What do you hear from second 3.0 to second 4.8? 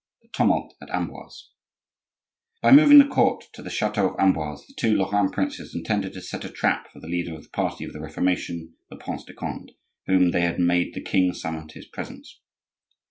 court to the chateau of Amboise, the